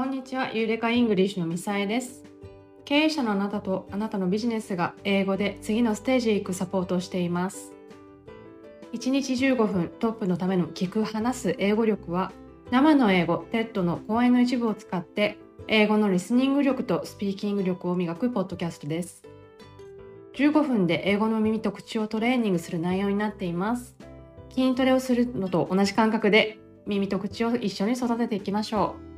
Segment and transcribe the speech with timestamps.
[0.00, 2.24] こんにちは、ユーレカイングリッシュのミサエです。
[2.86, 7.74] 経営者のあなたとあなたのビジネスが英語で次のステージへ行くサポートをしています。
[8.94, 12.32] 1日15分トップのための聞く話す英語力は
[12.70, 15.36] 生の英語 TED の講演の一部を使って
[15.68, 19.22] 英語のリスニング力とスピーキング力を磨くポッドキャストです。
[20.32, 23.98] 15分で英語の耳と口をトレーニングする内容になっています。
[24.48, 29.09] 筋トレをするのと同じ感覚で耳と口を一緒に育てていきましょう。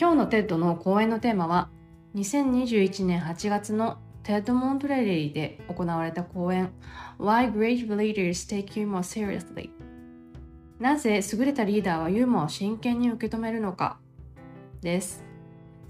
[0.00, 1.70] 今日の TED の講演のテーマは
[2.14, 6.70] 2021年8月の TED モントレリーで行われた講演。
[7.18, 9.70] Why Great Leaders Take Humor Seriously?
[10.78, 13.98] なぜ優れたリーダーはユーモアを真剣に受け止めるのか？
[14.82, 15.24] です。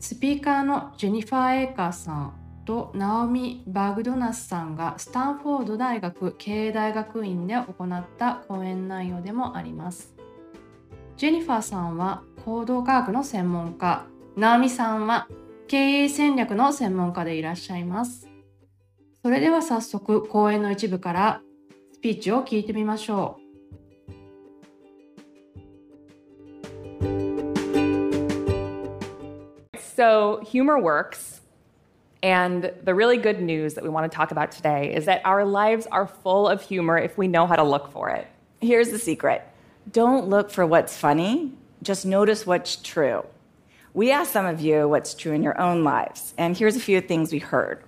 [0.01, 2.33] スピーカーのジェニファー・エーカーさん
[2.65, 10.15] とナオミ・バグドナスさんがスタンフォード大学経営大学院で行った講演内容でもあります。
[11.19, 15.29] ジェニファーさんは行動科学の専門家、ナオミさんは
[15.67, 18.27] 経営戦略の専門家でいらっしゃいます。
[19.23, 21.43] それでは早速講演の一部から
[21.93, 23.43] スピーチを聞いてみましょう
[29.77, 31.43] So, humor works.
[32.23, 35.45] And the really good news that we want to talk about today is that our
[35.45, 38.27] lives are full of humor if we know how to look for it.
[38.63, 39.43] Here's the secret
[39.93, 43.26] don't look for what's funny, just notice what's true.
[43.94, 47.00] We asked some of you what's true in your own lives, and here's a few
[47.02, 47.84] things we heard.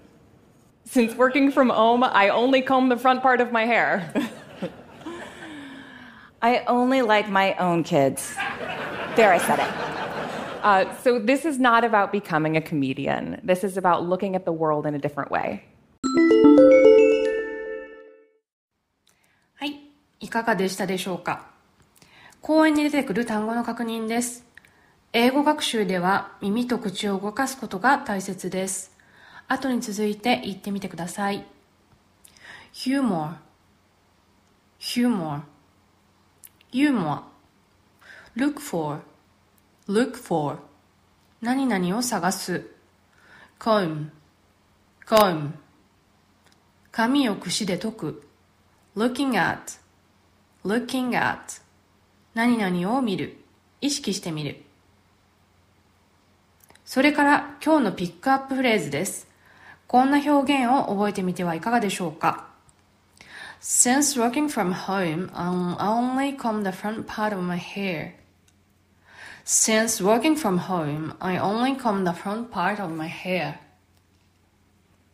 [0.86, 4.14] Since working from home, I only comb the front part of my hair.
[6.42, 8.36] I only like my own kids.
[9.16, 9.96] There, I said it.
[10.64, 13.40] Uh, so, this is not about becoming a comedian.
[13.44, 15.64] This is about looking at the world in a different way.
[19.56, 19.80] はい、
[20.20, 21.49] いかがでしたでしょうか
[22.43, 24.47] 講演に出てくる単語の確認です。
[25.13, 28.97] 英語学習では耳と口を動かすことが大切です。
[29.47, 31.45] 後に続いて言ってみてください。
[32.73, 33.35] humor,
[34.79, 35.43] humor,
[36.73, 37.23] humor,
[38.37, 39.01] look for,
[39.87, 40.59] look for,
[41.43, 42.71] 何々を探す。
[43.59, 44.09] comb,
[45.07, 45.51] comb,
[46.91, 48.27] 髪を櫛で解く。
[48.97, 49.79] looking at,
[50.65, 51.61] looking at
[52.35, 53.37] 何々を見る、
[53.81, 54.63] 意識してみる。
[56.85, 59.29] それから今日のピックアップフレーズです。
[59.87, 62.49] こんな表現を覚えてみてはいかがでしょうか
[63.61, 68.13] Since working from home, I only comb the front part of my hair.
[69.45, 73.57] Since working from home, I only comb the front part of my hair.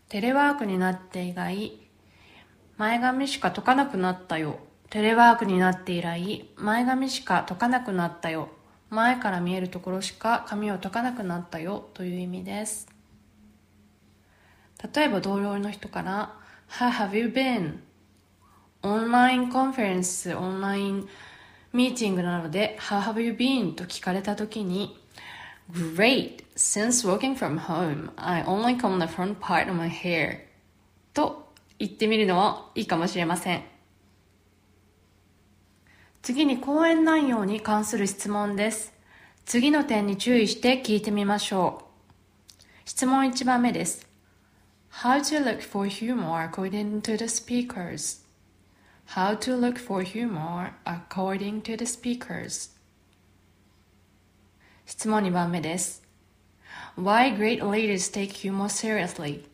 [0.09, 1.73] テレワークになって以外、
[2.77, 4.59] 前髪しか解かなくなったよ。
[4.89, 8.51] テレワークになって以来、前髪しか解かなくなったよ。
[8.89, 12.87] 前から見えるところしか髪を解かなくなったよという意味です。
[14.95, 16.35] 例えば同僚の人から、
[16.71, 17.79] How have you been?
[18.83, 21.09] オンラインコンフェレンス、オンライン
[21.73, 23.75] ミーティングなので、How have you been?
[23.75, 24.97] と聞かれたときに、
[25.73, 26.45] Great!
[26.55, 30.39] Since working from home, I only comb the front part of my hair.
[31.13, 33.76] と言ってみるのもいいかもしれません。
[36.27, 38.93] 次に講演内容に関する質問です。
[39.45, 42.65] 次の点に注意して聞いてみましょう。
[42.85, 44.09] 質問1番目です。
[44.91, 48.25] How to look for humor according to the speakers?
[49.15, 52.73] How to look for humor according to the speakers?
[54.85, 56.03] 質問2番目です。
[56.99, 59.45] Why great leaders take humor seriously?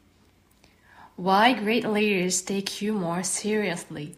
[1.18, 4.14] Why great leaders take humor seriously?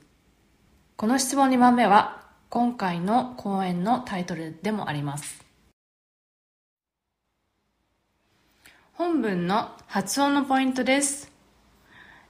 [0.95, 2.24] この質問2番目は
[2.55, 5.45] 今回の講演のタイトルでもあります。
[8.93, 11.33] 本文の発音のポイントです。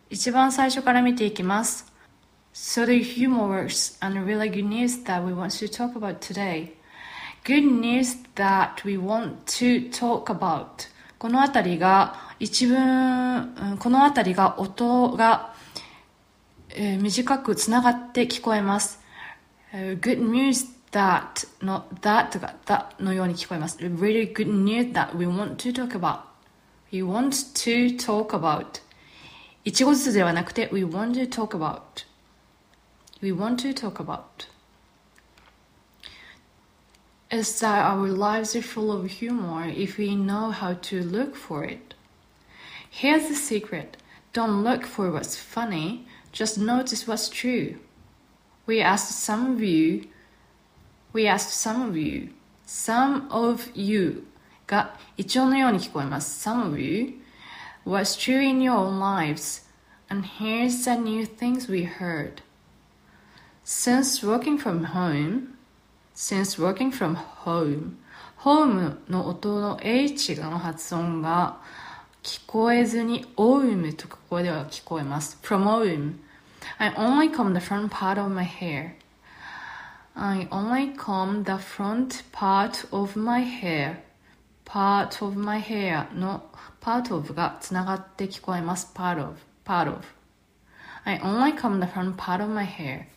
[0.08, 1.92] 一番最初から見ていきます。
[2.54, 6.72] So the humorous and really good news that we want to talk about today.
[7.44, 10.88] Good news that we want to talk about.
[11.18, 15.54] このあたりが一文、このあたりが音が、
[16.70, 19.03] えー短くつながって聞こえます。
[19.73, 23.77] えー Good news that の that が that のように聞こえます。
[23.79, 26.21] Really good news that we want to talk about.
[26.91, 27.29] We want
[27.63, 28.81] to talk about.
[29.63, 32.05] 一語ずつではなくて We want to talk about.
[33.21, 34.49] We want to talk about.
[37.31, 41.63] is that our lives are full of humor if we know how to look for
[41.63, 41.93] it.
[42.89, 43.97] Here's the secret
[44.33, 47.77] don't look for what's funny, just notice what's true.
[48.67, 50.07] We asked some of you,
[51.13, 52.29] we asked some of you
[52.69, 54.27] Some of you
[54.67, 56.47] が一音のように聞こえます。
[56.47, 57.19] Some of you
[57.83, 59.65] was true in your own lives.
[60.07, 62.43] And here's the new things we heard.
[63.65, 65.55] Since working from home,
[66.13, 67.97] since working from home,
[68.37, 71.57] home の音の H の発音が
[72.21, 75.39] 聞こえずに om とここでは聞こえます。
[75.41, 76.19] from home.
[76.79, 78.95] I only comb the front part of my hair.
[80.15, 84.03] I only comb the front part of my hair.
[84.69, 86.43] part of my hair の
[86.79, 88.91] part of がつながって聞こえます。
[88.93, 90.05] part of, part of.
[91.05, 93.07] I only comb the front part of my hair.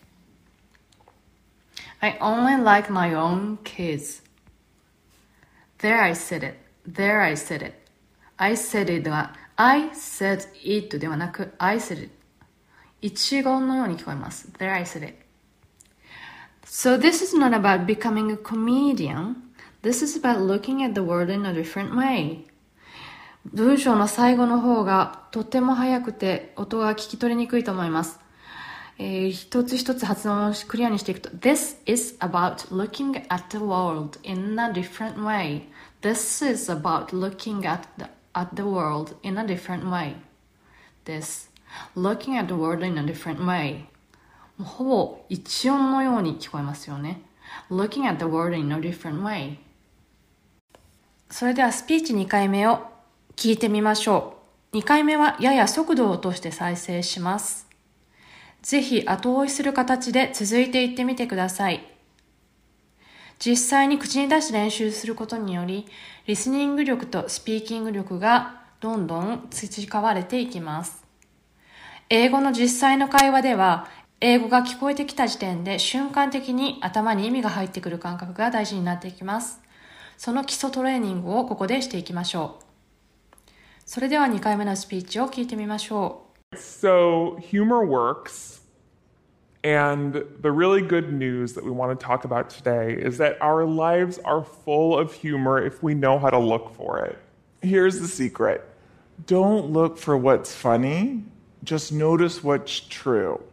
[2.01, 4.23] I only like my own kids.
[5.79, 6.57] There I said it.
[6.87, 7.75] There I said it.
[8.39, 12.11] I said it が I said it ではなく I said it.
[13.02, 14.50] 一言のように聞こえます。
[14.58, 15.28] There I said it.
[16.66, 19.36] So this is not about becoming a comedian.
[19.84, 22.46] This is about looking at the world in a different way.
[23.54, 28.20] 文章の最後の方がとても早くて音が聞き取りにくいと思います。
[29.00, 35.70] えー一つ一つ発音をクリアにしていくと This is about looking at the world in a different way.
[36.02, 40.16] This is about looking at the, at the world in a different way.
[41.06, 41.50] This.
[41.96, 43.86] Looking at the world in a different way.
[44.58, 47.22] もうほぼ一音のように聞こえますよね。
[47.70, 49.58] Looking at the world in a different way.
[51.30, 52.88] それではスピーチ2回目を
[53.36, 54.38] 聞いてみましょ
[54.74, 54.78] う。
[54.78, 57.68] 2回目はやや速度を落として再生します。
[58.62, 61.86] ぜひ後追いする形で続いていってみてください。
[63.40, 65.86] 実際に口に出して練習することにより、
[66.26, 71.07] リスニング力とスピーキング力がどんどん培われていきます。
[72.10, 73.90] 英語の実際の会話では、
[74.22, 79.62] 英語が聞こえてきた時点で瞬間的に頭に意味が入ってくる感覚が大事になっていきます。
[80.18, 82.64] その基礎トレーニングをここでしていきましょう。
[83.86, 86.24] それでは2回目のスピーチを聞いてみましょ
[86.54, 86.56] う。
[86.56, 88.62] So, humor works.
[89.64, 93.66] And the really good news that we want to talk about today is that our
[93.66, 97.18] lives are full of humor if we know how to look for it.
[97.62, 98.62] Here's the secret
[99.26, 101.26] don't look for what's funny,
[101.68, 103.44] just notice what's true.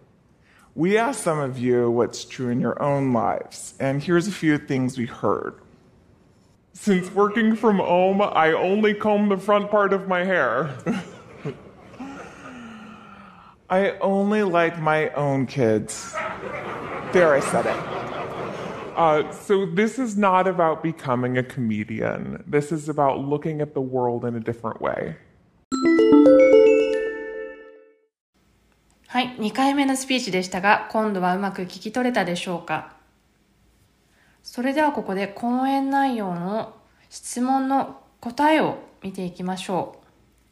[0.76, 4.56] We asked some of you what's true in your own lives, and here's a few
[4.56, 5.54] things we heard.
[6.72, 10.76] Since working from home, I only comb the front part of my hair.
[13.70, 16.12] I only like my own kids.
[17.12, 17.76] There, I said it.
[18.96, 22.44] Uh, so, this is not about becoming a comedian.
[22.46, 25.16] This is about looking at the world in a different way.
[29.14, 32.96] はい、2回目のスピーチでしたが、今度はうまく聞き取れたでしょうか
[34.42, 36.74] それではここで講演内容の
[37.10, 40.06] 質問の答えを見ていきましょう。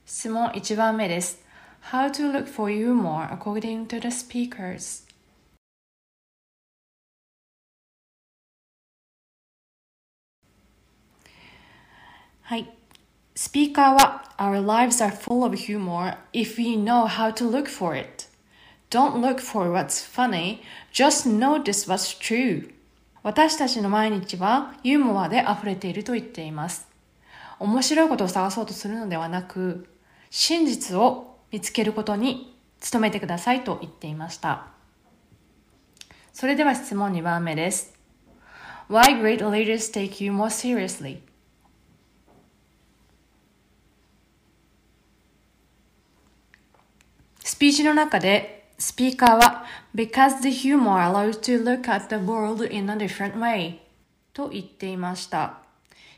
[0.06, 1.44] 質問1番目です。
[1.90, 5.08] How to look for humor according to the speakers?
[12.42, 12.72] はい。
[13.34, 18.30] スピーカーは Our lives are full of humor if we know how to look for it.
[18.92, 20.60] Don't look for what's funny,
[20.92, 22.70] just notice what's true.
[23.22, 26.86] 私たちの毎日はユーモアで溢れていると言っています。
[27.58, 29.88] 面白いことを探そうとするのではなく、
[30.28, 32.54] 真実を見つけることに
[32.92, 34.66] 努めてくださいと言っていました。
[36.34, 37.94] それでは質問2番目です。
[38.90, 41.20] Why great leaders take you more seriously?
[47.42, 53.78] スピーチの中でスピーカーは Because the humor allows to look at the world in a different way
[54.34, 55.60] と言っていました。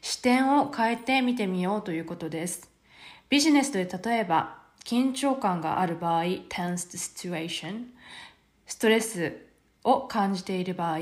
[0.00, 2.70] 視点を変えて見てみようということです。
[3.28, 7.88] ビジネスで例えば緊張感がある場合 tensed situation
[8.64, 9.36] ストレス
[9.82, 10.98] を感じている場合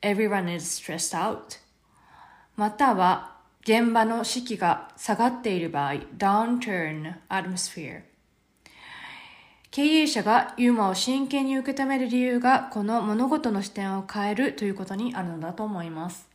[0.00, 1.58] everyone is stressed out
[2.56, 8.04] または現場の士気が下がっている場合 downturn atmosphere
[9.70, 16.28] 経営者がユーモアを真剣に受け止める理由がこの物事の視点を変えるということにあるのだと思います。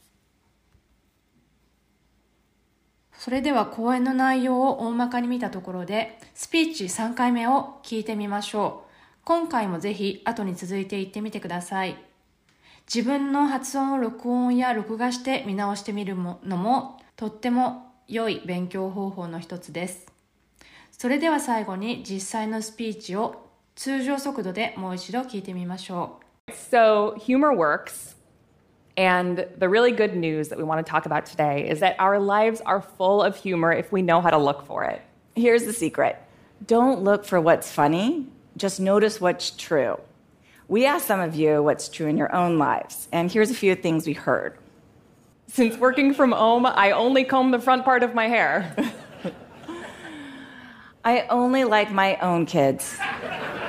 [3.18, 8.94] それでは講演の内容を大まかに見たところでスピーチ3回目を聞いてみましょう。
[9.24, 11.98] 今回もぜひ後に続いていってみてください。
[12.94, 20.13] 自分の発音を録音や録画して見直してみるのもとっても良い勉強方法の一つです。
[20.93, 26.53] それでは最後に実際のスピーチを通常速度でもう一度聞いてみましょう。
[26.53, 28.17] So, humor works.
[28.97, 32.19] And the really good news that we want to talk about today is that our
[32.19, 35.03] lives are full of humor if we know how to look for it.
[35.37, 36.17] Here's the secret
[36.67, 40.01] don't look for what's funny, just notice what's true.
[40.67, 43.77] We asked some of you what's true in your own lives, and here's a few
[43.77, 44.59] things we heard.
[45.47, 48.75] Since working from home, I only comb the front part of my hair.
[51.06, 52.98] I only like my own kids.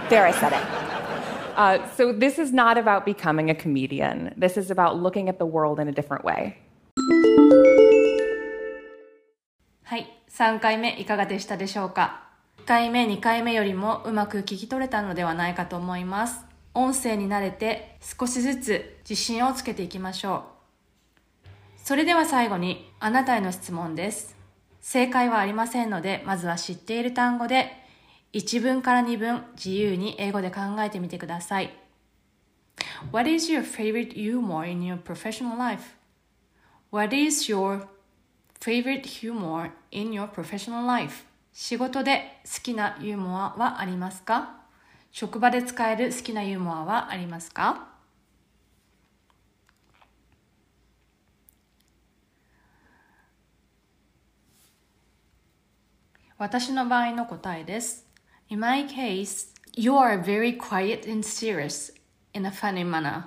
[0.09, 0.62] There, I said it.
[1.57, 4.33] Uh, so, this is not about becoming a comedian.
[4.37, 6.57] This is about looking at the world in a different way.
[9.83, 12.23] はい、3回目いかがでしたでしょうか
[12.62, 16.45] 1回目、2回目よりもうまく聞き取れたのではないかと思います。
[16.73, 20.45] 音声に慣れて少しずつ自信をつけていきましょ
[21.47, 21.49] う。
[21.83, 24.44] それでは最後にあなたへの質問です。
[24.85, 27.73] 正解はありませんので、まずは知っている単語で
[28.35, 31.75] 1文から2文自由に英語で考えてみてください。
[33.11, 35.97] What is your favorite humor in your professional life?
[36.91, 37.87] What is your
[38.61, 41.25] favorite humor in your professional life?
[41.55, 44.61] 仕事で好きなユーモアはありますか
[45.11, 47.94] 職場で使える好きなユーモアはありますか
[56.44, 58.06] 私の場合の答えです。
[58.50, 61.94] In my case, you are very quiet and serious
[62.34, 63.25] in a funny manner.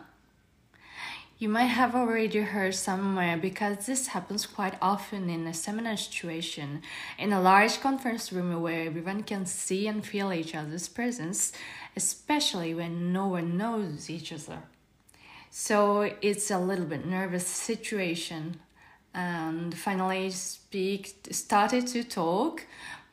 [1.38, 6.82] You might have already heard somewhere because this happens quite often in a seminar situation,
[7.18, 11.52] in a large conference room where everyone can see and feel each other's presence,
[11.96, 14.62] especially when no one knows each other.
[15.50, 18.60] So it's a little bit nervous situation.
[19.12, 22.64] And finally speak started to talk.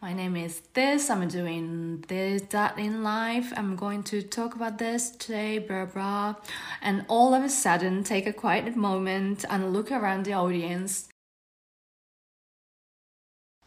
[0.04, 4.78] My name is this, I'm doing this, that in life, I'm going to talk about
[4.78, 6.36] this today, blah blah.
[6.82, 11.10] And all of a sudden take a quiet moment and look around the audience.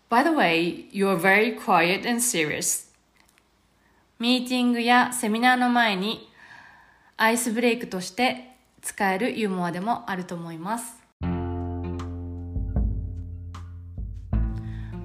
[0.08, 2.88] By the way, you're very quiet and serious.
[4.18, 6.30] ミーティングやセミナーの前に
[7.16, 10.95] アイスブレイクとして使えるユーモアでもあると思います。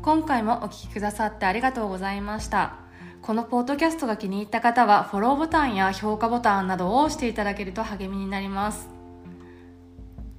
[0.02, 2.74] 今回もお聞きくださってありがとうございました。
[3.22, 8.88] このポッドキャストが気に入った方はフォローボタンや評価ボタンなどを押していただけると励みになります。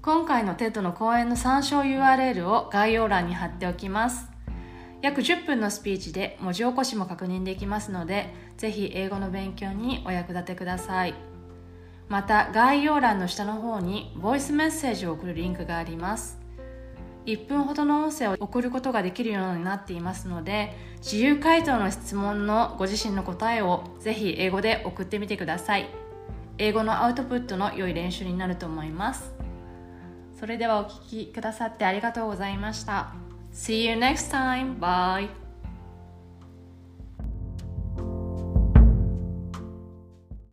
[0.01, 4.27] 今回の TED の講演の参照 URL を概要欄に貼っておきます。
[5.01, 11.13] 約10分のスピーチで文字起こしも確認できますので、ぜひ英語の勉強にお役立てください。
[12.10, 16.43] また概要欄の下の方にボイスメッセージを送るリンクがあります。
[17.25, 25.88] 1分ほどの音声を送ることができるようになっていますので自由回答の質問のご自身の答えをぜひ英語で送ってみてください
[26.58, 29.32] 英語のアウトプットの良い練習になると思います
[30.39, 33.13] それではお聴きくださってありがとうございました
[33.53, 34.80] See you next time!
[34.80, 35.43] Bye!